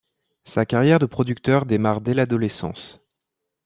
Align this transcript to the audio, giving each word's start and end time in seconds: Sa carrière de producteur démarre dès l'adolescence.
Sa 0.45 0.65
carrière 0.65 0.97
de 0.97 1.05
producteur 1.05 1.67
démarre 1.67 2.01
dès 2.01 2.15
l'adolescence. 2.15 3.01